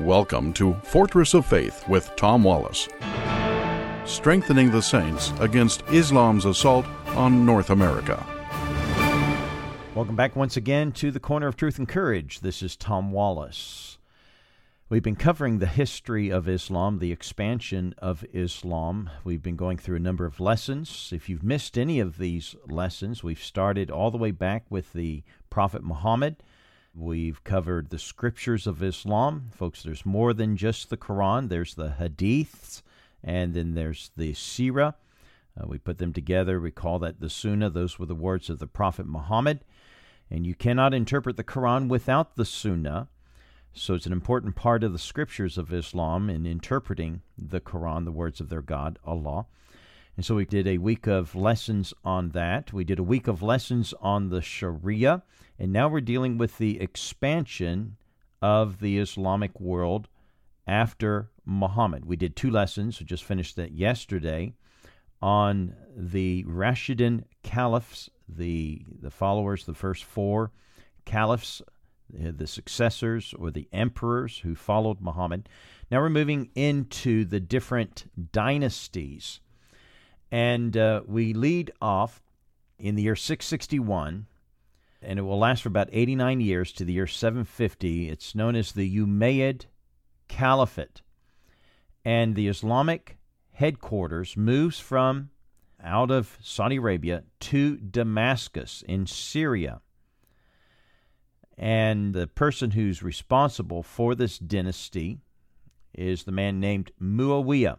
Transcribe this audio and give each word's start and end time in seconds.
Welcome 0.00 0.52
to 0.52 0.74
Fortress 0.84 1.34
of 1.34 1.44
Faith 1.44 1.82
with 1.88 2.14
Tom 2.14 2.44
Wallace. 2.44 2.88
Strengthening 4.04 4.70
the 4.70 4.80
saints 4.80 5.32
against 5.40 5.82
Islam's 5.88 6.44
assault 6.44 6.86
on 7.16 7.44
North 7.44 7.70
America. 7.70 8.24
Welcome 9.96 10.14
back 10.14 10.36
once 10.36 10.56
again 10.56 10.92
to 10.92 11.10
the 11.10 11.18
Corner 11.18 11.48
of 11.48 11.56
Truth 11.56 11.78
and 11.78 11.88
Courage. 11.88 12.38
This 12.42 12.62
is 12.62 12.76
Tom 12.76 13.10
Wallace. 13.10 13.98
We've 14.88 15.02
been 15.02 15.16
covering 15.16 15.58
the 15.58 15.66
history 15.66 16.30
of 16.30 16.48
Islam, 16.48 17.00
the 17.00 17.10
expansion 17.10 17.92
of 17.98 18.24
Islam. 18.32 19.10
We've 19.24 19.42
been 19.42 19.56
going 19.56 19.78
through 19.78 19.96
a 19.96 19.98
number 20.00 20.26
of 20.26 20.38
lessons. 20.38 21.10
If 21.12 21.28
you've 21.28 21.42
missed 21.42 21.76
any 21.76 21.98
of 21.98 22.18
these 22.18 22.54
lessons, 22.68 23.24
we've 23.24 23.42
started 23.42 23.90
all 23.90 24.12
the 24.12 24.16
way 24.16 24.30
back 24.30 24.64
with 24.70 24.92
the 24.92 25.24
Prophet 25.50 25.82
Muhammad 25.82 26.36
We've 26.98 27.44
covered 27.44 27.90
the 27.90 27.98
scriptures 27.98 28.66
of 28.66 28.82
Islam. 28.82 29.50
Folks, 29.54 29.84
there's 29.84 30.04
more 30.04 30.34
than 30.34 30.56
just 30.56 30.90
the 30.90 30.96
Quran, 30.96 31.48
there's 31.48 31.76
the 31.76 31.94
Hadiths, 32.00 32.82
and 33.22 33.54
then 33.54 33.74
there's 33.74 34.10
the 34.16 34.32
Sirah. 34.32 34.94
Uh, 35.56 35.66
we 35.68 35.78
put 35.78 35.98
them 35.98 36.12
together. 36.12 36.58
We 36.58 36.72
call 36.72 36.98
that 36.98 37.20
the 37.20 37.30
Sunnah. 37.30 37.70
Those 37.70 38.00
were 38.00 38.06
the 38.06 38.16
words 38.16 38.50
of 38.50 38.58
the 38.58 38.66
Prophet 38.66 39.06
Muhammad. 39.06 39.60
And 40.28 40.44
you 40.44 40.56
cannot 40.56 40.92
interpret 40.92 41.36
the 41.36 41.44
Quran 41.44 41.88
without 41.88 42.34
the 42.34 42.44
Sunnah. 42.44 43.06
So 43.72 43.94
it's 43.94 44.06
an 44.06 44.12
important 44.12 44.56
part 44.56 44.82
of 44.82 44.92
the 44.92 44.98
scriptures 44.98 45.56
of 45.56 45.72
Islam 45.72 46.28
in 46.28 46.46
interpreting 46.46 47.22
the 47.36 47.60
Quran, 47.60 48.06
the 48.06 48.12
words 48.12 48.40
of 48.40 48.48
their 48.48 48.62
God, 48.62 48.98
Allah. 49.04 49.46
And 50.18 50.24
so 50.24 50.34
we 50.34 50.46
did 50.46 50.66
a 50.66 50.78
week 50.78 51.06
of 51.06 51.36
lessons 51.36 51.94
on 52.02 52.30
that. 52.30 52.72
We 52.72 52.82
did 52.82 52.98
a 52.98 53.04
week 53.04 53.28
of 53.28 53.40
lessons 53.40 53.94
on 54.00 54.30
the 54.30 54.42
Sharia. 54.42 55.22
And 55.60 55.72
now 55.72 55.86
we're 55.86 56.00
dealing 56.00 56.38
with 56.38 56.58
the 56.58 56.80
expansion 56.80 57.98
of 58.42 58.80
the 58.80 58.98
Islamic 58.98 59.60
world 59.60 60.08
after 60.66 61.30
Muhammad. 61.44 62.04
We 62.04 62.16
did 62.16 62.34
two 62.34 62.50
lessons, 62.50 62.98
we 62.98 63.06
just 63.06 63.22
finished 63.22 63.54
that 63.54 63.70
yesterday, 63.70 64.54
on 65.22 65.76
the 65.96 66.42
Rashidun 66.48 67.22
caliphs, 67.44 68.10
the, 68.28 68.82
the 69.00 69.12
followers, 69.12 69.66
the 69.66 69.72
first 69.72 70.02
four 70.02 70.50
caliphs, 71.04 71.62
the 72.12 72.48
successors 72.48 73.34
or 73.38 73.52
the 73.52 73.68
emperors 73.72 74.38
who 74.38 74.56
followed 74.56 75.00
Muhammad. 75.00 75.48
Now 75.92 76.00
we're 76.00 76.08
moving 76.08 76.50
into 76.56 77.24
the 77.24 77.38
different 77.38 78.10
dynasties. 78.32 79.38
And 80.30 80.76
uh, 80.76 81.02
we 81.06 81.32
lead 81.32 81.72
off 81.80 82.22
in 82.78 82.94
the 82.94 83.02
year 83.02 83.16
661 83.16 84.26
and 85.00 85.18
it 85.18 85.22
will 85.22 85.38
last 85.38 85.62
for 85.62 85.68
about 85.68 85.88
89 85.92 86.40
years 86.40 86.72
to 86.72 86.84
the 86.84 86.92
year 86.92 87.06
750. 87.06 88.08
It's 88.08 88.34
known 88.34 88.56
as 88.56 88.72
the 88.72 88.98
Umayyad 88.98 89.66
Caliphate. 90.26 91.02
And 92.04 92.34
the 92.34 92.48
Islamic 92.48 93.18
headquarters 93.52 94.36
moves 94.36 94.80
from 94.80 95.30
out 95.82 96.10
of 96.10 96.36
Saudi 96.42 96.76
Arabia 96.76 97.22
to 97.40 97.76
Damascus 97.76 98.82
in 98.88 99.06
Syria. 99.06 99.80
And 101.56 102.14
the 102.14 102.26
person 102.26 102.72
who's 102.72 103.02
responsible 103.02 103.82
for 103.82 104.14
this 104.14 104.38
dynasty 104.38 105.18
is 105.94 106.24
the 106.24 106.32
man 106.32 106.60
named 106.60 106.90
Muawiyah. 107.00 107.78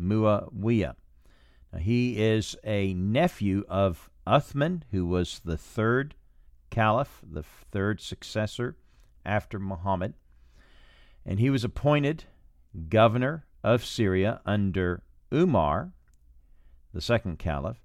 Muawiyah. 0.00 0.94
He 1.78 2.22
is 2.22 2.56
a 2.64 2.94
nephew 2.94 3.64
of 3.68 4.10
Uthman, 4.26 4.82
who 4.90 5.06
was 5.06 5.40
the 5.44 5.56
third 5.56 6.14
caliph, 6.70 7.20
the 7.22 7.42
third 7.42 8.00
successor 8.00 8.76
after 9.24 9.58
Muhammad. 9.58 10.14
And 11.24 11.38
he 11.38 11.50
was 11.50 11.64
appointed 11.64 12.24
governor 12.88 13.46
of 13.62 13.84
Syria 13.84 14.40
under 14.44 15.02
Umar, 15.32 15.92
the 16.92 17.00
second 17.00 17.38
caliph. 17.38 17.80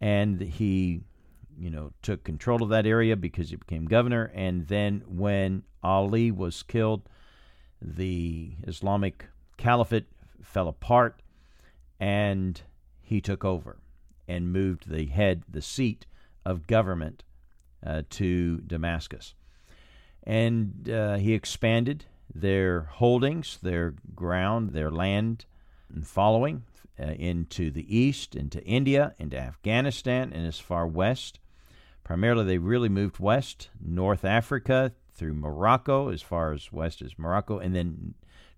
And 0.00 0.40
he, 0.40 1.02
you 1.58 1.70
know, 1.70 1.92
took 2.02 2.24
control 2.24 2.62
of 2.62 2.68
that 2.70 2.86
area 2.86 3.16
because 3.16 3.50
he 3.50 3.56
became 3.56 3.86
governor. 3.86 4.30
And 4.34 4.66
then 4.68 5.02
when 5.06 5.62
Ali 5.82 6.30
was 6.30 6.62
killed, 6.62 7.08
the 7.80 8.56
Islamic 8.66 9.26
caliphate 9.56 10.06
fell 10.42 10.68
apart 10.68 11.22
and 11.98 12.60
he 13.02 13.20
took 13.20 13.44
over 13.44 13.78
and 14.28 14.52
moved 14.52 14.88
the 14.88 15.06
head, 15.06 15.42
the 15.48 15.62
seat 15.62 16.06
of 16.44 16.66
government 16.66 17.24
uh, 17.84 18.02
to 18.10 18.58
Damascus. 18.58 19.34
And 20.24 20.88
uh, 20.88 21.16
he 21.16 21.34
expanded 21.34 22.06
their 22.34 22.82
holdings, 22.82 23.58
their 23.62 23.94
ground, 24.14 24.70
their 24.70 24.90
land 24.90 25.44
and 25.92 26.06
following 26.06 26.62
uh, 26.98 27.04
into 27.04 27.70
the 27.70 27.96
east, 27.96 28.34
into 28.34 28.62
India, 28.64 29.14
into 29.18 29.38
Afghanistan, 29.38 30.32
and 30.32 30.46
as 30.46 30.58
far 30.58 30.86
west. 30.86 31.38
Primarily, 32.04 32.44
they 32.44 32.58
really 32.58 32.88
moved 32.88 33.18
west, 33.18 33.68
North 33.80 34.24
Africa, 34.24 34.92
through 35.14 35.34
Morocco, 35.34 36.08
as 36.08 36.22
far 36.22 36.52
as 36.52 36.72
west 36.72 37.02
as 37.02 37.18
Morocco, 37.18 37.58
and 37.58 37.74
then 37.74 38.14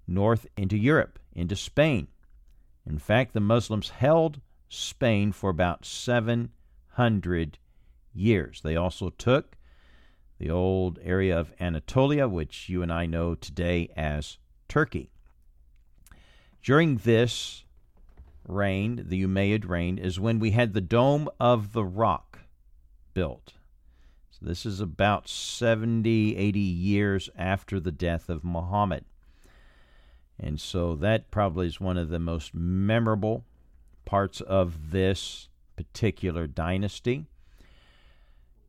north 0.06 0.46
into 0.56 0.76
Europe, 0.76 1.18
into 1.34 1.56
Spain. 1.56 2.08
In 2.86 2.98
fact, 2.98 3.32
the 3.32 3.40
Muslims 3.40 3.90
held 3.90 4.40
Spain 4.68 5.32
for 5.32 5.50
about 5.50 5.84
700 5.84 7.58
years. 8.12 8.60
They 8.62 8.76
also 8.76 9.10
took 9.10 9.56
the 10.38 10.50
old 10.50 10.98
area 11.02 11.38
of 11.38 11.52
Anatolia, 11.60 12.28
which 12.28 12.68
you 12.68 12.82
and 12.82 12.92
I 12.92 13.06
know 13.06 13.34
today 13.34 13.88
as 13.96 14.38
Turkey. 14.68 15.10
During 16.62 16.96
this 16.98 17.64
reign, 18.46 19.04
the 19.06 19.22
Umayyad 19.24 19.68
reign, 19.68 19.98
is 19.98 20.20
when 20.20 20.38
we 20.38 20.50
had 20.50 20.72
the 20.72 20.80
Dome 20.80 21.28
of 21.40 21.72
the 21.72 21.84
Rock 21.84 22.40
built. 23.14 23.54
So 24.30 24.46
this 24.46 24.66
is 24.66 24.80
about 24.80 25.28
70, 25.28 26.36
80 26.36 26.58
years 26.58 27.30
after 27.36 27.78
the 27.78 27.92
death 27.92 28.28
of 28.28 28.44
Muhammad. 28.44 29.04
And 30.38 30.60
so 30.60 30.96
that 30.96 31.30
probably 31.30 31.66
is 31.66 31.80
one 31.80 31.96
of 31.96 32.08
the 32.08 32.18
most 32.18 32.54
memorable 32.54 33.44
parts 34.04 34.40
of 34.40 34.90
this 34.90 35.48
particular 35.76 36.46
dynasty. 36.46 37.26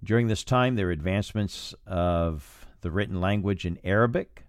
During 0.03 0.27
this 0.27 0.43
time, 0.43 0.75
there 0.75 0.87
were 0.87 0.91
advancements 0.91 1.73
of 1.87 2.67
the 2.81 2.91
written 2.91 3.19
language 3.19 3.65
in 3.65 3.79
Arabic, 3.83 4.43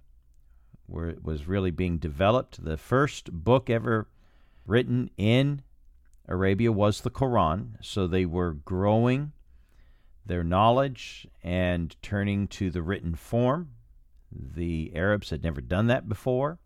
where 0.86 1.08
it 1.08 1.24
was 1.24 1.48
really 1.48 1.70
being 1.70 1.98
developed. 1.98 2.62
The 2.62 2.76
first 2.76 3.32
book 3.32 3.70
ever 3.70 4.08
written 4.66 5.10
in 5.16 5.62
Arabia 6.28 6.70
was 6.70 7.00
the 7.00 7.10
Quran, 7.10 7.76
so 7.80 8.06
they 8.06 8.26
were 8.26 8.52
growing 8.52 9.32
their 10.24 10.44
knowledge 10.44 11.26
and 11.42 11.96
turning 12.02 12.48
to 12.48 12.70
the 12.70 12.82
written 12.82 13.14
form. 13.14 13.70
The 14.30 14.92
Arabs 14.94 15.30
had 15.30 15.42
never 15.42 15.60
done 15.60 15.86
that 15.86 16.08
before. 16.08 16.58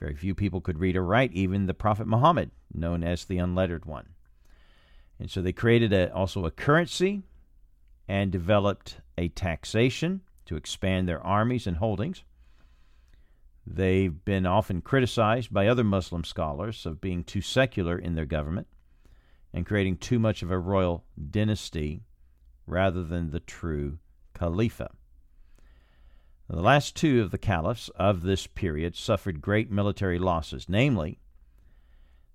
Very 0.00 0.14
few 0.14 0.34
people 0.34 0.60
could 0.60 0.78
read 0.78 0.96
or 0.96 1.04
write, 1.04 1.32
even 1.32 1.66
the 1.66 1.74
Prophet 1.74 2.06
Muhammad, 2.06 2.50
known 2.72 3.02
as 3.02 3.24
the 3.24 3.38
unlettered 3.38 3.86
one. 3.86 4.10
And 5.18 5.30
so 5.30 5.40
they 5.40 5.52
created 5.52 5.92
a, 5.92 6.12
also 6.12 6.44
a 6.44 6.50
currency 6.50 7.22
and 8.06 8.30
developed 8.30 9.00
a 9.16 9.28
taxation 9.28 10.20
to 10.44 10.56
expand 10.56 11.08
their 11.08 11.24
armies 11.24 11.66
and 11.66 11.78
holdings. 11.78 12.22
They've 13.66 14.24
been 14.24 14.46
often 14.46 14.80
criticized 14.80 15.52
by 15.52 15.66
other 15.66 15.82
Muslim 15.82 16.22
scholars 16.22 16.86
of 16.86 17.00
being 17.00 17.24
too 17.24 17.40
secular 17.40 17.98
in 17.98 18.14
their 18.14 18.26
government 18.26 18.68
and 19.52 19.66
creating 19.66 19.96
too 19.96 20.18
much 20.18 20.42
of 20.42 20.50
a 20.50 20.58
royal 20.58 21.04
dynasty 21.30 22.02
rather 22.66 23.02
than 23.02 23.30
the 23.30 23.40
true 23.40 23.98
Khalifa. 24.34 24.90
The 26.48 26.62
last 26.62 26.94
two 26.94 27.22
of 27.22 27.32
the 27.32 27.38
caliphs 27.38 27.88
of 27.96 28.22
this 28.22 28.46
period 28.46 28.94
suffered 28.94 29.40
great 29.40 29.70
military 29.70 30.18
losses, 30.18 30.68
namely 30.68 31.18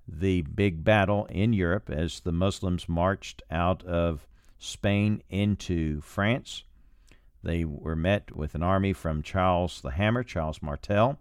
the 0.06 0.42
big 0.42 0.84
battle 0.84 1.26
in 1.28 1.54
Europe 1.54 1.90
as 1.90 2.20
the 2.20 2.34
Muslims 2.34 2.90
marched 2.90 3.42
out 3.50 3.84
of 3.86 4.28
Spain 4.58 5.24
into 5.30 6.02
France. 6.02 6.64
They 7.42 7.64
were 7.64 7.96
met 7.96 8.36
with 8.36 8.54
an 8.54 8.64
army 8.64 8.92
from 8.92 9.24
Charles 9.24 9.80
the 9.82 9.92
Hammer, 9.92 10.24
Charles 10.24 10.62
Martel. 10.62 11.18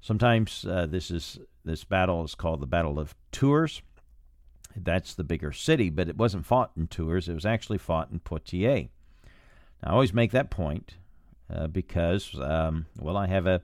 Sometimes 0.00 0.66
uh, 0.68 0.86
this 0.86 1.10
is 1.10 1.38
this 1.64 1.84
battle 1.84 2.24
is 2.24 2.34
called 2.34 2.60
the 2.60 2.66
Battle 2.66 2.98
of 2.98 3.14
Tours. 3.30 3.82
That's 4.76 5.14
the 5.14 5.24
bigger 5.24 5.52
city, 5.52 5.88
but 5.88 6.08
it 6.08 6.16
wasn't 6.16 6.44
fought 6.44 6.72
in 6.76 6.88
Tours. 6.88 7.28
It 7.28 7.34
was 7.34 7.46
actually 7.46 7.78
fought 7.78 8.10
in 8.10 8.18
Poitiers. 8.18 8.88
Now, 9.82 9.90
I 9.90 9.92
always 9.92 10.12
make 10.12 10.32
that 10.32 10.50
point 10.50 10.96
uh, 11.52 11.66
because, 11.66 12.38
um, 12.40 12.86
well, 12.98 13.16
I 13.16 13.26
have 13.26 13.46
a 13.46 13.62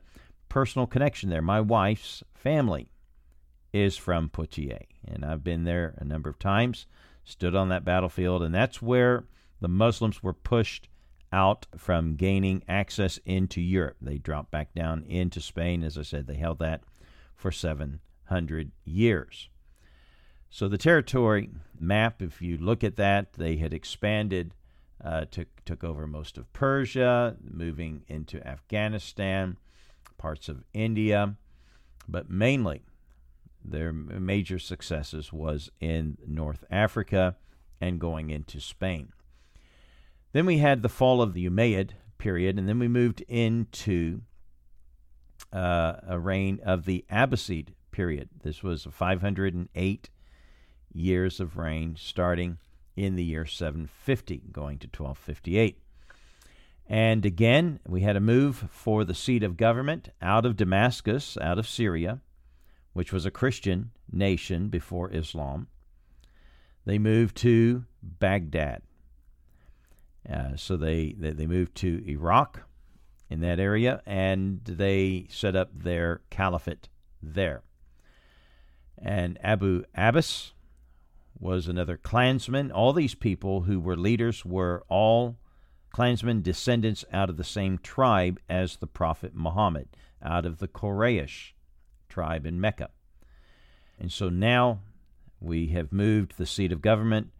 personal 0.48 0.86
connection 0.86 1.30
there. 1.30 1.42
My 1.42 1.60
wife's 1.60 2.22
family 2.34 2.90
is 3.72 3.96
from 3.96 4.28
Poitiers, 4.28 4.86
and 5.06 5.24
I've 5.24 5.44
been 5.44 5.64
there 5.64 5.94
a 5.98 6.04
number 6.04 6.28
of 6.28 6.38
times 6.38 6.86
stood 7.24 7.54
on 7.54 7.68
that 7.68 7.84
battlefield, 7.84 8.42
and 8.42 8.54
that's 8.54 8.82
where 8.82 9.24
the 9.60 9.68
Muslims 9.68 10.22
were 10.22 10.32
pushed 10.32 10.88
out 11.32 11.66
from 11.76 12.16
gaining 12.16 12.62
access 12.68 13.18
into 13.24 13.60
Europe. 13.60 13.96
They 14.00 14.18
dropped 14.18 14.50
back 14.50 14.74
down 14.74 15.04
into 15.04 15.40
Spain. 15.40 15.84
As 15.84 15.96
I 15.96 16.02
said, 16.02 16.26
they 16.26 16.34
held 16.34 16.58
that 16.58 16.82
for 17.36 17.52
700 17.52 18.72
years. 18.84 19.48
So 20.50 20.66
the 20.66 20.78
territory 20.78 21.50
map, 21.78 22.20
if 22.20 22.42
you 22.42 22.58
look 22.58 22.82
at 22.82 22.96
that, 22.96 23.34
they 23.34 23.56
had 23.56 23.72
expanded, 23.72 24.52
uh, 25.04 25.24
took, 25.30 25.48
took 25.64 25.84
over 25.84 26.06
most 26.06 26.38
of 26.38 26.52
Persia, 26.52 27.36
moving 27.42 28.02
into 28.08 28.46
Afghanistan, 28.46 29.56
parts 30.18 30.48
of 30.48 30.64
India, 30.72 31.36
but 32.08 32.30
mainly 32.30 32.82
their 33.64 33.92
major 33.92 34.58
successes 34.58 35.32
was 35.32 35.70
in 35.80 36.18
North 36.26 36.64
Africa 36.70 37.36
and 37.80 38.00
going 38.00 38.30
into 38.30 38.60
Spain. 38.60 39.12
Then 40.32 40.46
we 40.46 40.58
had 40.58 40.82
the 40.82 40.88
fall 40.88 41.20
of 41.20 41.34
the 41.34 41.48
Umayyad 41.48 41.90
period, 42.18 42.58
and 42.58 42.68
then 42.68 42.78
we 42.78 42.88
moved 42.88 43.22
into 43.22 44.22
uh, 45.52 45.94
a 46.06 46.18
reign 46.18 46.60
of 46.64 46.84
the 46.84 47.04
Abbasid 47.10 47.68
period. 47.90 48.28
This 48.42 48.62
was 48.62 48.86
508 48.90 50.10
years 50.92 51.40
of 51.40 51.56
reign, 51.56 51.96
starting 51.98 52.58
in 53.04 53.16
the 53.16 53.24
year 53.24 53.46
750, 53.46 54.42
going 54.52 54.78
to 54.78 54.86
1258. 54.86 55.78
And 56.86 57.24
again, 57.24 57.80
we 57.86 58.02
had 58.02 58.16
a 58.16 58.20
move 58.20 58.68
for 58.70 59.04
the 59.04 59.14
seat 59.14 59.42
of 59.42 59.56
government 59.56 60.10
out 60.20 60.44
of 60.44 60.56
Damascus, 60.56 61.38
out 61.40 61.58
of 61.58 61.66
Syria, 61.66 62.20
which 62.92 63.12
was 63.12 63.24
a 63.24 63.30
Christian 63.30 63.92
nation 64.12 64.68
before 64.68 65.10
Islam. 65.12 65.68
They 66.84 66.98
moved 66.98 67.36
to 67.38 67.84
Baghdad. 68.02 68.82
Uh, 70.28 70.56
so 70.56 70.76
they, 70.76 71.14
they, 71.16 71.30
they 71.30 71.46
moved 71.46 71.76
to 71.76 72.04
Iraq 72.06 72.62
in 73.30 73.40
that 73.40 73.60
area 73.60 74.02
and 74.04 74.62
they 74.64 75.26
set 75.30 75.56
up 75.56 75.70
their 75.72 76.20
caliphate 76.28 76.88
there. 77.22 77.62
And 78.98 79.38
Abu 79.42 79.84
Abbas 79.94 80.52
was 81.40 81.66
another 81.66 81.96
clansman. 81.96 82.70
All 82.70 82.92
these 82.92 83.14
people 83.14 83.62
who 83.62 83.80
were 83.80 83.96
leaders 83.96 84.44
were 84.44 84.84
all 84.88 85.38
clansmen 85.90 86.42
descendants 86.42 87.04
out 87.12 87.30
of 87.30 87.36
the 87.36 87.44
same 87.44 87.78
tribe 87.78 88.38
as 88.48 88.76
the 88.76 88.86
Prophet 88.86 89.34
Muhammad, 89.34 89.88
out 90.22 90.46
of 90.46 90.58
the 90.58 90.68
Quraysh 90.68 91.52
tribe 92.08 92.46
in 92.46 92.60
Mecca. 92.60 92.90
And 93.98 94.12
so 94.12 94.28
now 94.28 94.80
we 95.40 95.68
have 95.68 95.92
moved 95.92 96.36
the 96.36 96.46
seat 96.46 96.72
of 96.72 96.82
government 96.82 97.30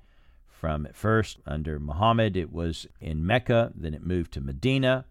from 0.49 0.85
at 0.85 0.97
first 0.97 1.39
under 1.47 1.79
Muhammad, 1.79 2.37
it 2.37 2.53
was 2.53 2.87
in 3.01 3.25
Mecca, 3.25 3.73
then 3.75 3.95
it 3.95 4.05
moved 4.05 4.33
to 4.33 4.43
Medina, 4.43 5.07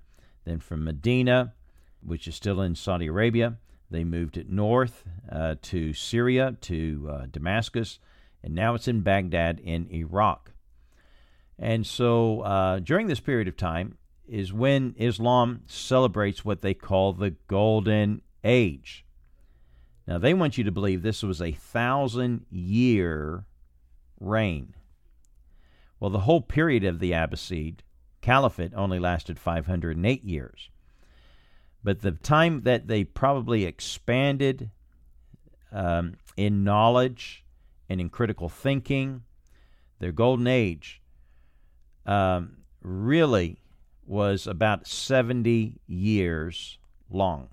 then 0.45 0.59
from 0.59 0.83
Medina, 0.83 1.53
which 2.01 2.27
is 2.27 2.35
still 2.35 2.61
in 2.61 2.75
Saudi 2.75 3.07
Arabia, 3.07 3.57
they 3.89 4.03
moved 4.03 4.37
it 4.37 4.47
north 4.47 5.03
uh, 5.31 5.55
to 5.63 5.93
Syria, 5.93 6.55
to 6.61 7.09
uh, 7.11 7.25
Damascus, 7.31 7.97
and 8.43 8.55
now 8.55 8.75
it's 8.75 8.87
in 8.87 9.01
Baghdad 9.01 9.59
in 9.59 9.87
Iraq. 9.91 10.51
And 11.57 11.85
so 11.85 12.41
uh, 12.41 12.79
during 12.79 13.07
this 13.07 13.19
period 13.19 13.47
of 13.47 13.57
time 13.57 13.97
is 14.27 14.53
when 14.53 14.95
Islam 14.97 15.63
celebrates 15.67 16.45
what 16.45 16.61
they 16.61 16.73
call 16.73 17.13
the 17.13 17.31
Golden 17.47 18.21
Age. 18.43 19.05
Now, 20.07 20.17
they 20.17 20.33
want 20.33 20.57
you 20.57 20.63
to 20.63 20.71
believe 20.71 21.01
this 21.01 21.21
was 21.21 21.41
a 21.41 21.51
thousand 21.51 22.45
year 22.49 23.45
reign. 24.19 24.73
Well, 25.99 26.09
the 26.09 26.21
whole 26.21 26.41
period 26.41 26.83
of 26.83 26.99
the 26.99 27.11
Abbasid 27.11 27.79
Caliphate 28.21 28.73
only 28.75 28.99
lasted 28.99 29.39
508 29.39 30.23
years. 30.23 30.69
But 31.83 32.01
the 32.01 32.11
time 32.11 32.61
that 32.63 32.87
they 32.87 33.03
probably 33.03 33.65
expanded 33.65 34.71
um, 35.71 36.15
in 36.35 36.63
knowledge 36.63 37.45
and 37.89 37.99
in 37.99 38.09
critical 38.09 38.47
thinking, 38.47 39.23
their 39.99 40.11
golden 40.11 40.47
age 40.47 41.01
um, 42.05 42.57
really 42.81 43.59
was 44.05 44.47
about 44.47 44.87
70 44.87 45.81
years 45.87 46.77
long. 47.09 47.49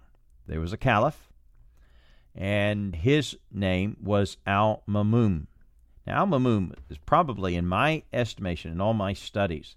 There 0.47 0.61
was 0.61 0.73
a 0.73 0.79
caliph, 0.79 1.33
and 2.35 2.94
his 2.94 3.37
name 3.50 3.97
was 4.00 4.37
Al 4.47 4.83
Mamun. 4.88 5.47
Now, 6.06 6.19
Al 6.19 6.27
Mamun 6.27 6.75
is 6.89 6.99
probably, 6.99 7.56
in 7.56 7.67
my 7.67 8.05
estimation, 8.12 8.71
in 8.71 8.81
all 8.81 8.94
my 8.94 9.12
studies, 9.12 9.75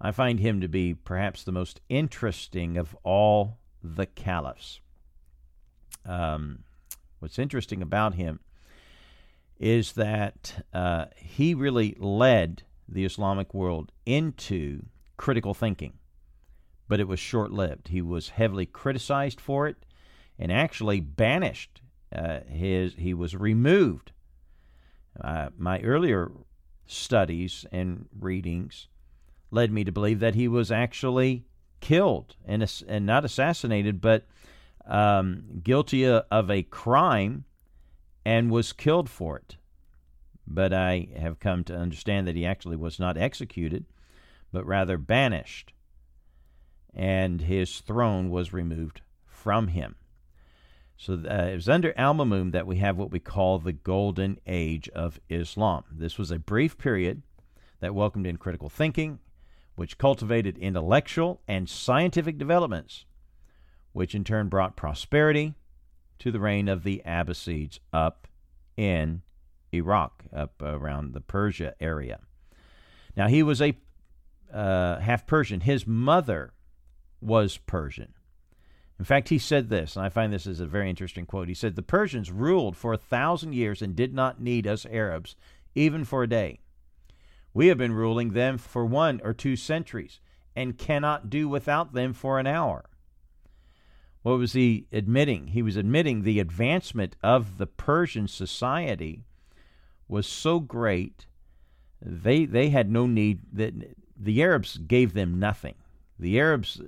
I 0.00 0.12
find 0.12 0.38
him 0.38 0.60
to 0.60 0.68
be 0.68 0.94
perhaps 0.94 1.42
the 1.42 1.52
most 1.52 1.80
interesting 1.88 2.76
of 2.76 2.96
all 3.02 3.58
the 3.82 4.06
caliphs. 4.06 4.80
Um, 6.04 6.60
what's 7.18 7.38
interesting 7.38 7.82
about 7.82 8.14
him 8.14 8.40
is 9.58 9.92
that 9.92 10.64
uh, 10.72 11.06
he 11.16 11.54
really 11.54 11.96
led 11.98 12.62
the 12.88 13.04
Islamic 13.04 13.52
world 13.52 13.92
into 14.06 14.82
critical 15.16 15.54
thinking, 15.54 15.94
but 16.86 17.00
it 17.00 17.08
was 17.08 17.18
short 17.18 17.50
lived. 17.50 17.88
He 17.88 18.00
was 18.00 18.30
heavily 18.30 18.66
criticized 18.66 19.40
for 19.40 19.66
it 19.66 19.84
and 20.38 20.52
actually 20.52 21.00
banished. 21.00 21.80
Uh, 22.14 22.40
his 22.48 22.94
he 22.94 23.12
was 23.12 23.36
removed 23.36 24.12
uh, 25.20 25.48
my 25.56 25.80
earlier 25.80 26.30
studies 26.86 27.66
and 27.72 28.06
readings 28.18 28.88
led 29.50 29.72
me 29.72 29.84
to 29.84 29.92
believe 29.92 30.20
that 30.20 30.34
he 30.34 30.48
was 30.48 30.70
actually 30.70 31.44
killed 31.80 32.36
and, 32.46 32.64
and 32.86 33.06
not 33.06 33.24
assassinated, 33.24 34.00
but 34.00 34.26
um, 34.86 35.44
guilty 35.62 36.06
of 36.06 36.50
a 36.50 36.62
crime 36.64 37.44
and 38.28 38.50
was 38.50 38.74
killed 38.74 39.08
for 39.08 39.38
it. 39.38 39.56
But 40.46 40.70
I 40.70 41.08
have 41.18 41.40
come 41.40 41.64
to 41.64 41.74
understand 41.74 42.28
that 42.28 42.36
he 42.36 42.44
actually 42.44 42.76
was 42.76 43.00
not 43.00 43.16
executed, 43.16 43.86
but 44.52 44.66
rather 44.66 44.98
banished, 44.98 45.72
and 46.92 47.40
his 47.40 47.80
throne 47.80 48.28
was 48.28 48.52
removed 48.52 49.00
from 49.26 49.68
him. 49.68 49.94
So 50.98 51.14
uh, 51.14 51.44
it 51.44 51.54
was 51.54 51.70
under 51.70 51.94
Al 51.96 52.12
Mamun 52.12 52.52
that 52.52 52.66
we 52.66 52.76
have 52.76 52.98
what 52.98 53.10
we 53.10 53.18
call 53.18 53.58
the 53.58 53.72
Golden 53.72 54.38
Age 54.46 54.90
of 54.90 55.18
Islam. 55.30 55.84
This 55.90 56.18
was 56.18 56.30
a 56.30 56.38
brief 56.38 56.76
period 56.76 57.22
that 57.80 57.94
welcomed 57.94 58.26
in 58.26 58.36
critical 58.36 58.68
thinking, 58.68 59.20
which 59.74 59.96
cultivated 59.96 60.58
intellectual 60.58 61.40
and 61.48 61.66
scientific 61.66 62.36
developments, 62.36 63.06
which 63.92 64.14
in 64.14 64.22
turn 64.22 64.50
brought 64.50 64.76
prosperity 64.76 65.54
to 66.18 66.32
the 66.32 66.40
reign 66.40 66.68
of 66.68 66.82
the 66.82 67.00
Abbasids 67.06 67.78
up 67.92 68.27
in 68.78 69.22
Iraq, 69.74 70.24
up 70.32 70.62
around 70.62 71.12
the 71.12 71.20
Persia 71.20 71.74
area. 71.80 72.20
Now, 73.16 73.26
he 73.26 73.42
was 73.42 73.60
a 73.60 73.76
uh, 74.54 75.00
half 75.00 75.26
Persian. 75.26 75.60
His 75.60 75.86
mother 75.86 76.54
was 77.20 77.58
Persian. 77.58 78.14
In 78.98 79.04
fact, 79.04 79.28
he 79.28 79.38
said 79.38 79.68
this, 79.68 79.96
and 79.96 80.04
I 80.04 80.08
find 80.08 80.32
this 80.32 80.46
is 80.46 80.60
a 80.60 80.66
very 80.66 80.88
interesting 80.88 81.26
quote. 81.26 81.48
He 81.48 81.54
said, 81.54 81.76
The 81.76 81.82
Persians 81.82 82.30
ruled 82.30 82.76
for 82.76 82.92
a 82.92 82.98
thousand 82.98 83.54
years 83.54 83.82
and 83.82 83.94
did 83.94 84.14
not 84.14 84.40
need 84.40 84.66
us 84.66 84.86
Arabs, 84.86 85.36
even 85.74 86.04
for 86.04 86.22
a 86.22 86.28
day. 86.28 86.60
We 87.52 87.66
have 87.68 87.78
been 87.78 87.92
ruling 87.92 88.30
them 88.30 88.58
for 88.58 88.86
one 88.86 89.20
or 89.24 89.34
two 89.34 89.56
centuries 89.56 90.20
and 90.56 90.78
cannot 90.78 91.30
do 91.30 91.48
without 91.48 91.92
them 91.92 92.12
for 92.12 92.38
an 92.38 92.46
hour. 92.46 92.88
What 94.22 94.38
was 94.38 94.52
he 94.52 94.86
admitting? 94.92 95.48
He 95.48 95.62
was 95.62 95.76
admitting 95.76 96.22
the 96.22 96.40
advancement 96.40 97.16
of 97.22 97.58
the 97.58 97.66
Persian 97.66 98.28
society 98.28 99.24
was 100.08 100.26
so 100.26 100.60
great 100.60 101.26
they 102.00 102.44
they 102.44 102.70
had 102.70 102.90
no 102.90 103.06
need 103.06 103.40
that 103.52 103.74
the 104.16 104.42
Arabs 104.42 104.78
gave 104.78 105.14
them 105.14 105.38
nothing. 105.38 105.74
The 106.18 106.38
Arabs 106.38 106.80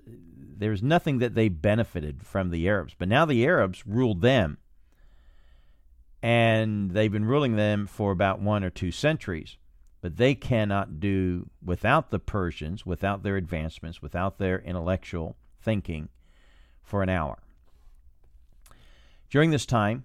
there's 0.61 0.83
nothing 0.83 1.19
that 1.19 1.35
they 1.35 1.49
benefited 1.49 2.23
from 2.23 2.51
the 2.51 2.69
Arabs. 2.69 2.95
But 2.99 3.09
now 3.09 3.25
the 3.25 3.45
Arabs 3.47 3.87
ruled 3.87 4.21
them. 4.21 4.59
And 6.23 6.91
they've 6.91 7.11
been 7.11 7.25
ruling 7.25 7.57
them 7.57 7.87
for 7.87 8.13
about 8.13 8.43
one 8.43 8.63
or 8.63 8.69
two 8.69 8.91
centuries. 8.91 9.57
But 10.03 10.19
they 10.19 10.35
cannot 10.35 11.01
do 11.01 11.49
without 11.65 12.11
the 12.11 12.19
Persians, 12.19 12.85
without 12.85 13.23
their 13.23 13.37
advancements, 13.37 14.03
without 14.03 14.39
their 14.39 14.59
intellectual 14.61 15.37
thinking 15.63 16.11
for 16.90 17.02
an 17.04 17.09
hour. 17.09 17.38
During 19.30 19.52
this 19.52 19.64
time, 19.64 20.04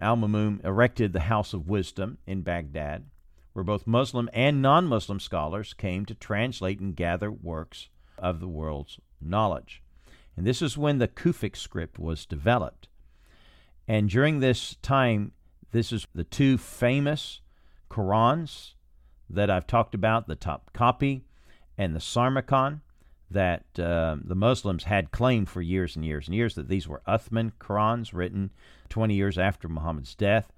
Al 0.00 0.16
Mamun 0.16 0.62
erected 0.64 1.12
the 1.12 1.20
House 1.20 1.54
of 1.54 1.68
Wisdom 1.68 2.18
in 2.26 2.42
Baghdad, 2.42 3.04
where 3.52 3.64
both 3.64 3.86
Muslim 3.86 4.28
and 4.32 4.60
non 4.60 4.86
Muslim 4.86 5.20
scholars 5.20 5.72
came 5.72 6.04
to 6.06 6.14
translate 6.14 6.80
and 6.80 6.96
gather 6.96 7.30
works 7.30 7.88
of 8.18 8.40
the 8.40 8.48
world's 8.48 8.98
knowledge. 9.20 9.80
And 10.36 10.44
this 10.44 10.60
is 10.60 10.76
when 10.76 10.98
the 10.98 11.06
Kufic 11.06 11.56
script 11.56 12.00
was 12.00 12.26
developed. 12.26 12.88
And 13.86 14.10
during 14.10 14.40
this 14.40 14.76
time, 14.82 15.32
this 15.70 15.92
is 15.92 16.04
the 16.14 16.24
two 16.24 16.58
famous 16.58 17.40
Qurans 17.88 18.74
that 19.30 19.50
I've 19.50 19.68
talked 19.68 19.94
about 19.94 20.26
the 20.26 20.36
Topkapi 20.36 21.22
and 21.78 21.94
the 21.94 22.00
Samarkand. 22.00 22.80
That 23.30 23.64
uh, 23.78 24.16
the 24.22 24.34
Muslims 24.34 24.84
had 24.84 25.10
claimed 25.10 25.48
for 25.48 25.62
years 25.62 25.96
and 25.96 26.04
years 26.04 26.26
and 26.26 26.34
years 26.34 26.54
that 26.54 26.68
these 26.68 26.86
were 26.86 27.02
Uthman 27.06 27.52
Qurans 27.58 28.12
written 28.12 28.50
20 28.90 29.14
years 29.14 29.38
after 29.38 29.68
Muhammad's 29.68 30.14
death. 30.14 30.52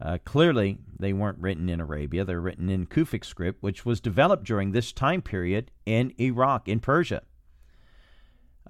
Uh, 0.00 0.18
clearly, 0.24 0.78
they 0.98 1.12
weren't 1.12 1.38
written 1.38 1.68
in 1.68 1.80
Arabia. 1.80 2.24
They're 2.24 2.40
written 2.40 2.68
in 2.68 2.86
Kufic 2.86 3.24
script, 3.24 3.62
which 3.62 3.86
was 3.86 4.00
developed 4.00 4.44
during 4.44 4.72
this 4.72 4.92
time 4.92 5.22
period 5.22 5.70
in 5.86 6.12
Iraq, 6.20 6.68
in 6.68 6.80
Persia. 6.80 7.22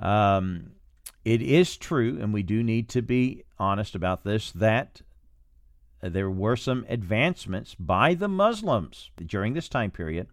Um, 0.01 0.73
it 1.25 1.43
is 1.43 1.77
true, 1.77 2.19
and 2.21 2.33
we 2.33 2.45
do 2.45 2.63
need 2.63 2.89
to 2.91 3.03
be 3.03 3.43
honest 3.59 3.97
about 3.97 4.23
this, 4.23 4.53
that 4.53 5.03
there 6.01 6.31
were 6.31 6.57
some 6.57 6.87
advancements 6.89 7.75
by 7.75 8.15
the 8.15 8.29
Muslims 8.29 9.11
during 9.25 9.55
this 9.55 9.69
time 9.69 9.91
period, 9.91 10.29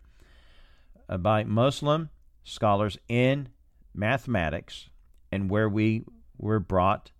uh, 1.09 1.17
by 1.17 1.43
Muslim 1.43 2.09
scholars 2.43 2.97
in 3.07 3.49
mathematics, 3.93 4.89
and 5.31 5.49
where 5.49 5.69
we 5.69 6.03
were 6.37 6.59
brought 6.59 7.11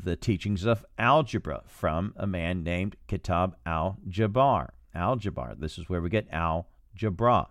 the 0.00 0.16
teachings 0.16 0.64
of 0.64 0.84
algebra 0.98 1.62
from 1.66 2.14
a 2.16 2.26
man 2.26 2.62
named 2.62 2.96
Kitab 3.06 3.56
al 3.66 3.98
Jabbar. 4.08 4.70
Algebra. 4.94 5.54
This 5.58 5.78
is 5.78 5.88
where 5.88 6.00
we 6.00 6.08
get 6.08 6.28
algebra. 6.32 7.48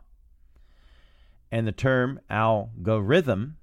And 1.51 1.67
the 1.67 1.71
term 1.71 2.19
algorithm 2.29 3.57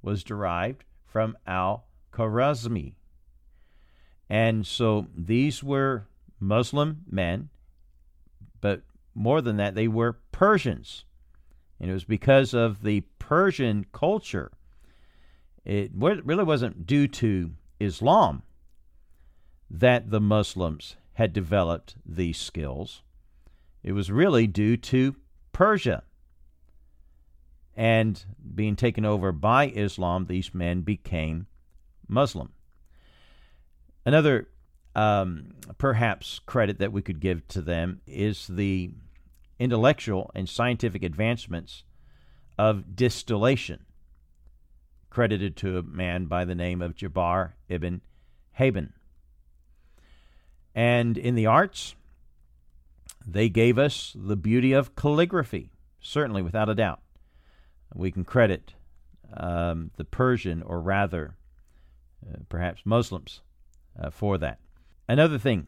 was 0.00 0.24
derived 0.24 0.84
from 1.06 1.36
al 1.46 1.86
Khwarizmi. 2.12 2.94
And 4.28 4.66
so 4.66 5.08
these 5.14 5.62
were 5.62 6.06
Muslim 6.40 7.04
men, 7.10 7.50
but 8.60 8.82
more 9.14 9.40
than 9.40 9.56
that, 9.58 9.74
they 9.74 9.88
were 9.88 10.18
Persians. 10.32 11.04
And 11.80 11.90
it 11.90 11.94
was 11.94 12.04
because 12.04 12.54
of 12.54 12.82
the 12.82 13.02
Persian 13.18 13.86
culture. 13.92 14.52
It 15.64 15.90
really 15.94 16.44
wasn't 16.44 16.86
due 16.86 17.08
to 17.08 17.52
Islam 17.80 18.42
that 19.70 20.10
the 20.10 20.20
Muslims 20.20 20.96
had 21.14 21.32
developed 21.32 21.96
these 22.04 22.38
skills. 22.38 23.02
It 23.82 23.92
was 23.92 24.10
really 24.10 24.46
due 24.46 24.76
to 24.76 25.16
Persia. 25.52 26.02
And 27.76 28.24
being 28.54 28.76
taken 28.76 29.04
over 29.04 29.32
by 29.32 29.68
Islam, 29.68 30.26
these 30.26 30.54
men 30.54 30.82
became 30.82 31.46
Muslim. 32.08 32.52
Another 34.06 34.48
um, 34.94 35.54
perhaps 35.78 36.40
credit 36.46 36.78
that 36.78 36.92
we 36.92 37.02
could 37.02 37.20
give 37.20 37.46
to 37.48 37.60
them 37.60 38.00
is 38.06 38.46
the 38.46 38.92
intellectual 39.58 40.30
and 40.34 40.48
scientific 40.48 41.02
advancements 41.02 41.84
of 42.58 42.96
distillation 42.96 43.84
credited 45.10 45.56
to 45.56 45.78
a 45.78 45.82
man 45.82 46.26
by 46.26 46.44
the 46.44 46.54
name 46.54 46.82
of 46.82 46.96
Jabbar 46.96 47.52
ibn 47.68 48.00
Hayyan. 48.58 48.92
And 50.74 51.16
in 51.16 51.36
the 51.36 51.46
arts, 51.46 51.94
they 53.26 53.48
gave 53.48 53.78
us 53.78 54.14
the 54.16 54.36
beauty 54.36 54.72
of 54.72 54.96
calligraphy, 54.96 55.70
certainly 56.00 56.42
without 56.42 56.68
a 56.68 56.74
doubt. 56.74 57.00
We 57.94 58.10
can 58.10 58.24
credit 58.24 58.74
um, 59.36 59.92
the 59.96 60.04
Persian, 60.04 60.62
or 60.62 60.80
rather, 60.80 61.36
uh, 62.28 62.38
perhaps 62.48 62.82
Muslims, 62.84 63.40
uh, 63.98 64.10
for 64.10 64.36
that. 64.38 64.58
Another 65.08 65.38
thing 65.38 65.66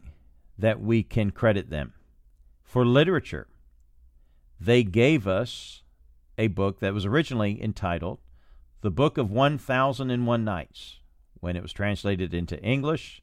that 0.57 0.81
we 0.81 1.03
can 1.03 1.31
credit 1.31 1.69
them 1.69 1.93
for 2.63 2.85
literature, 2.85 3.47
they 4.59 4.83
gave 4.83 5.27
us 5.27 5.83
a 6.37 6.47
book 6.47 6.79
that 6.79 6.93
was 6.93 7.05
originally 7.05 7.61
entitled 7.61 8.19
the 8.81 8.91
Book 8.91 9.17
of 9.17 9.31
1001 9.31 10.43
Nights. 10.43 10.99
When 11.39 11.55
it 11.55 11.61
was 11.61 11.73
translated 11.73 12.33
into 12.33 12.61
English, 12.61 13.21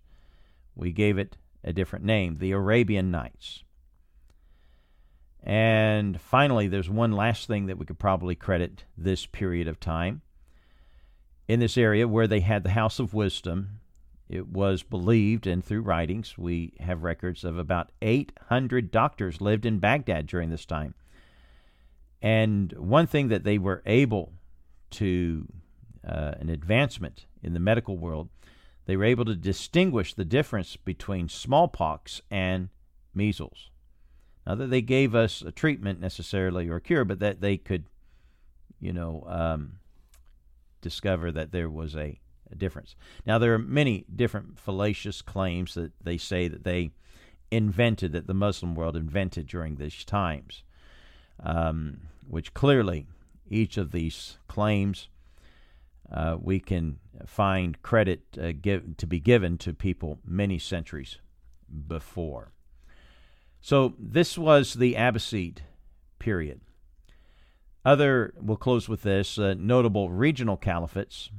we 0.75 0.93
gave 0.93 1.19
it 1.19 1.37
a 1.63 1.73
different 1.73 2.05
name, 2.05 2.39
the 2.39 2.53
Arabian 2.53 3.11
Nights. 3.11 3.65
And 5.43 6.21
finally, 6.21 6.69
there's 6.69 6.89
one 6.89 7.13
last 7.13 7.47
thing 7.47 7.67
that 7.67 7.79
we 7.79 7.87
could 7.87 7.99
probably 7.99 8.35
credit 8.35 8.85
this 8.97 9.27
period 9.27 9.69
of 9.69 9.79
time. 9.79 10.23
In 11.47 11.61
this 11.61 11.77
area 11.77 12.09
where 12.09 12.27
they 12.27 12.41
had 12.41 12.65
the 12.65 12.71
House 12.71 12.99
of 12.99 13.13
Wisdom, 13.13 13.81
it 14.29 14.49
was 14.49 14.83
believed, 14.83 15.47
and 15.47 15.63
through 15.63 15.83
writings, 15.83 16.39
we 16.39 16.73
have 16.81 17.03
records 17.03 17.45
of 17.45 17.59
about 17.59 17.93
800 18.01 18.91
doctors 18.91 19.41
lived 19.41 19.67
in 19.67 19.79
Baghdad 19.79 20.27
during 20.27 20.49
this 20.49 20.65
time. 20.65 20.95
And 22.25 22.73
one 22.79 23.07
thing 23.07 23.29
that 23.29 23.45
they 23.45 23.59
were 23.59 23.83
able 23.85 24.33
to 24.93 25.47
uh, 26.09 26.33
an 26.41 26.49
advancement 26.49 27.27
in 27.43 27.53
the 27.53 27.61
medical 27.61 27.99
world, 27.99 28.31
they 28.87 28.97
were 28.97 29.05
able 29.05 29.27
to 29.27 29.37
distinguish 29.37 30.15
the 30.15 30.25
difference 30.25 30.75
between 30.77 31.29
smallpox 31.29 32.23
and 32.31 32.71
measles. 33.15 33.69
Not 34.47 34.57
that 34.57 34.71
they 34.71 34.81
gave 34.81 35.15
us 35.15 35.43
a 35.43 35.53
treatment 35.53 36.01
necessarily 36.01 36.67
or 36.67 36.77
a 36.77 36.81
cure, 36.81 37.05
but 37.05 37.19
that 37.19 37.43
they 37.43 37.59
could, 37.59 37.85
you 38.81 38.95
know, 38.95 39.25
um, 39.29 39.81
discover 40.81 41.31
that 41.31 41.53
there 41.53 41.69
was 41.69 41.95
a, 41.95 42.19
a 42.51 42.55
difference. 42.57 42.97
Now, 43.27 43.39
there 43.39 43.53
are 43.53 43.59
many 43.59 44.07
different 44.15 44.59
fallacious 44.59 45.21
claims 45.21 45.75
that 45.75 45.93
they 46.03 46.17
say 46.17 46.49
that 46.49 46.65
they 46.65 46.93
invented, 47.51 48.13
that 48.13 48.27
the 48.27 48.33
Muslim 48.33 48.75
world 48.75 48.97
invented 48.97 49.47
during 49.47 49.77
these 49.77 50.07
times, 50.07 50.63
um, 51.43 52.01
which 52.29 52.55
clearly 52.55 53.07
each 53.49 53.77
of 53.77 53.93
these 53.93 54.39
claims, 54.49 55.09
uh, 56.13 56.37
we 56.41 56.61
can 56.61 56.99
find 57.27 57.81
credit 57.83 58.23
uh, 58.41 58.53
give, 58.61 58.97
to 58.97 59.07
be 59.07 59.21
given 59.21 59.59
to 59.59 59.73
people 59.73 60.19
many 60.25 60.59
centuries 60.59 61.19
before. 61.87 62.53
So 63.61 63.95
this 63.99 64.37
was 64.37 64.75
the 64.75 64.95
Abbasid 64.95 65.59
period. 66.19 66.61
Other, 67.85 68.33
we'll 68.41 68.57
close 68.57 68.89
with 68.89 69.03
this, 69.03 69.39
uh, 69.39 69.55
notable 69.59 70.11
regional 70.11 70.57
caliphates 70.57 71.31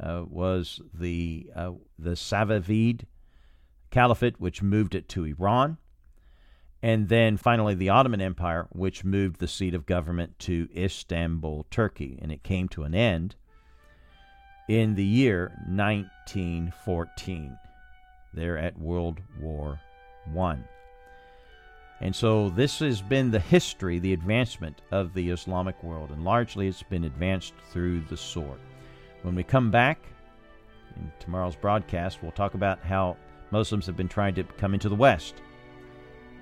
uh, 0.00 0.24
was 0.26 0.80
the, 0.94 1.50
uh, 1.54 1.72
the 1.98 2.10
Safavid 2.10 3.02
Caliphate, 3.90 4.40
which 4.40 4.62
moved 4.62 4.94
it 4.94 5.08
to 5.10 5.24
Iran 5.24 5.76
and 6.82 7.08
then 7.08 7.36
finally 7.36 7.74
the 7.74 7.90
Ottoman 7.90 8.20
Empire, 8.20 8.66
which 8.70 9.04
moved 9.04 9.38
the 9.38 9.46
seat 9.46 9.74
of 9.74 9.86
government 9.86 10.38
to 10.40 10.68
Istanbul, 10.76 11.66
Turkey, 11.70 12.18
and 12.20 12.32
it 12.32 12.42
came 12.42 12.68
to 12.70 12.82
an 12.82 12.94
end 12.94 13.36
in 14.68 14.94
the 14.94 15.04
year 15.04 15.52
1914, 15.68 17.58
there 18.34 18.58
at 18.58 18.78
World 18.78 19.20
War 19.40 19.80
One. 20.32 20.64
And 22.00 22.14
so 22.16 22.48
this 22.50 22.80
has 22.80 23.00
been 23.00 23.30
the 23.30 23.38
history, 23.38 24.00
the 24.00 24.12
advancement 24.12 24.82
of 24.90 25.14
the 25.14 25.30
Islamic 25.30 25.80
world, 25.84 26.10
and 26.10 26.24
largely 26.24 26.66
it's 26.66 26.82
been 26.82 27.04
advanced 27.04 27.54
through 27.70 28.00
the 28.02 28.16
sword. 28.16 28.58
When 29.22 29.36
we 29.36 29.44
come 29.44 29.70
back 29.70 30.00
in 30.96 31.12
tomorrow's 31.20 31.54
broadcast, 31.54 32.20
we'll 32.22 32.32
talk 32.32 32.54
about 32.54 32.80
how 32.80 33.16
Muslims 33.52 33.86
have 33.86 33.96
been 33.96 34.08
trying 34.08 34.34
to 34.34 34.42
come 34.42 34.74
into 34.74 34.88
the 34.88 34.96
West 34.96 35.42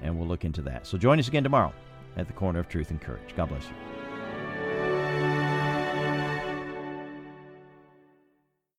and 0.02 0.19
we'll 0.19 0.28
look 0.28 0.45
into 0.45 0.62
that. 0.62 0.87
So 0.87 0.99
join 0.99 1.19
us 1.19 1.28
again 1.28 1.42
tomorrow 1.42 1.73
at 2.16 2.26
the 2.26 2.33
Corner 2.33 2.61
of 2.61 2.69
Truth 2.69 2.90
and 2.90 3.00
Courage. 3.00 3.35
God 3.37 3.49
bless 3.49 3.64
you. 3.64 3.90